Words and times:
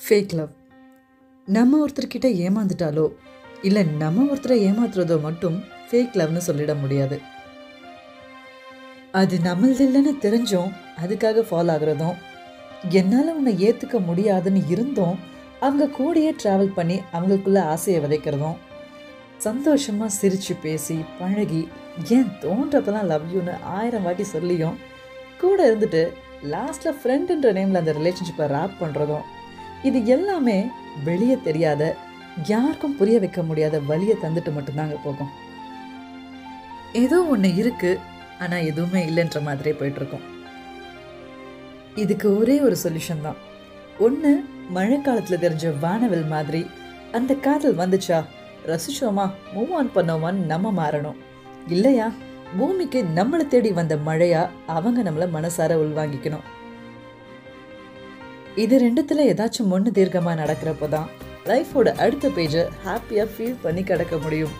Fake 0.00 0.34
love 0.34 0.48
நம்ம 1.46 1.86
ஒருத்தர்கிட்ட 1.86 2.28
ஏமாந்துட்டாலோ 2.46 3.12
இல்லை 3.62 3.84
நம்ம 3.84 4.34
ஒருத்தரை 4.34 4.56
ஏமாத்துறதோ 4.68 5.20
மட்டும் 5.20 5.64
ஃபேக் 5.90 6.14
லவ்னு 6.14 6.40
சொல்லிட 6.46 6.80
முடியாது. 6.80 7.20
அது 9.12 9.38
நம்மளது 9.44 9.84
இல்லைன்னு 9.86 10.12
தெரிஞ்சும் 10.20 10.72
அதுக்காக 11.02 11.44
ஃபாலோ 11.50 11.72
ஆகுறதும் 11.72 12.14
என்னால் 12.90 13.34
உன்னை 13.34 13.68
ஏற்றுக்க 13.68 14.04
முடியாதுன்னு 14.04 14.62
இருந்தும் 14.68 15.18
அவங்க 15.60 15.84
கூடயே 15.98 16.32
ட்ராவல் 16.44 16.74
பண்ணி 16.74 17.00
அவங்களுக்குள்ள 17.12 17.62
ஆசையை 17.64 18.02
விதைக்கிறதும் 18.02 18.56
சந்தோஷமாக 19.38 20.10
சிரித்து 20.10 20.56
பேசி 20.62 21.04
பழகி 21.18 21.68
ஏன் 22.08 22.30
தோன்றப்பெல்லாம் 22.40 23.04
லவ் 23.04 23.36
யூன்னு 23.36 23.62
ஆயிரம் 23.62 24.02
வாட்டி 24.02 24.22
சொல்லியும் 24.24 24.76
கூட 25.40 25.74
இருந்துட்டு 25.74 26.12
லாஸ்ட்டில் 26.44 26.98
ஃப்ரெண்டுன்ற 27.02 27.52
நேமில் 27.52 27.74
அந்த 27.74 27.92
ரிலேஷன்ஷிப்பை 27.92 28.46
ராப் 28.46 28.78
பண்ணுறதும் 28.80 29.26
இது 29.82 30.06
எல்லாமே 30.06 30.66
வெளியே 31.04 31.38
தெரியாத 31.44 31.96
யாருக்கும் 32.46 32.96
புரிய 32.96 33.18
வைக்க 33.18 33.42
முடியாத 33.42 33.80
வழியை 33.80 34.16
தந்துட்டு 34.22 34.58
மட்டும்தாங்க 34.58 34.96
போகும். 35.04 35.28
ஏதோ 36.92 37.22
ஒன்று 37.22 37.54
இருக்கு 37.54 37.98
ஆனால் 38.40 38.64
எதுவுமே 38.64 39.04
இல்லைன்ற 39.06 39.42
மாதிரியே 39.42 39.76
போயிட்டுருக்கோம். 39.80 40.24
இதுக்கு 41.94 42.38
ஒரே 42.38 42.60
ஒரு 42.60 42.76
சொல்யூஷன் 42.84 43.20
தான். 43.22 43.36
ஒன்று 43.98 44.44
மழை 44.70 45.00
காலத்தில் 45.00 45.38
தெரிஞ்ச 45.38 45.78
வானவில் 45.78 46.26
மாதிரி 46.26 46.66
அந்த 47.12 47.34
காதல் 47.34 47.76
வந்துச்சா? 47.76 48.24
ரசிச்சோமா? 48.66 49.30
மூவ் 49.54 49.72
ஆன் 49.72 49.90
பண்ணோமான்னு 49.94 50.44
நம்ம 50.44 50.86
மாறணும். 50.86 51.14
இல்லையா? 51.68 52.12
பூமிக்கு 52.58 53.04
நம்மளை 53.14 53.46
தேடி 53.46 53.72
வந்த 53.72 53.96
மழையா? 53.96 54.48
அவங்க 54.66 55.10
நம்மளை 55.10 55.28
மனசார 55.30 55.76
உள்வாங்கிக்கணும். 55.76 56.42
இது 58.56 58.74
ரெண்டுத்தில் 58.78 59.22
ஏதாச்சும் 59.30 59.70
ஒன்று 59.70 59.90
தீர்க்கமாக 59.90 60.40
நடக்கிறப்போ 60.40 60.86
தான் 60.88 61.08
லைஃபோட 61.46 61.88
அடுத்த 61.96 62.28
பேஜை 62.28 62.62
ஹாப்பியாக 62.84 63.28
ஃபீல் 63.32 63.58
பண்ணி 63.62 63.82
கிடக்க 63.82 64.16
முடியும். 64.16 64.54